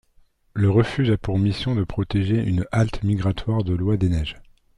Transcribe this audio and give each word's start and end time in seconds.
Le 0.55 0.67
refuge 0.71 1.11
a 1.11 1.17
pour 1.19 1.37
mission 1.37 1.75
de 1.75 1.83
protéger 1.83 2.41
une 2.43 2.65
halte 2.71 3.03
migratoire 3.03 3.63
de 3.63 3.75
l'Oie 3.75 3.97
des 3.97 4.09
neige. 4.09 4.35